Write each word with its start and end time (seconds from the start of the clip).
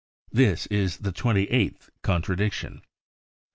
This 0.31 0.65
is 0.71 0.97
the 0.97 1.11
twenty 1.11 1.43
eighth 1.51 1.91
contradiction. 2.01 2.81